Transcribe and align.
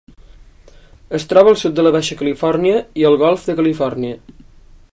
Es 1.17 1.25
troba 1.33 1.51
al 1.55 1.59
sud 1.63 1.75
de 1.79 1.85
la 1.87 1.91
Baixa 1.97 2.17
Califòrnia 2.21 2.79
i 3.03 3.07
el 3.11 3.19
Golf 3.25 3.47
de 3.51 3.57
Califòrnia. 3.61 4.19